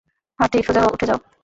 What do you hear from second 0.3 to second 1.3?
হ্যাঁ ঠিক- সোজা উঠে যাও।